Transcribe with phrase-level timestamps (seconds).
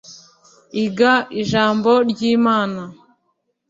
[0.83, 2.83] IGA IJAMBO RY IMANA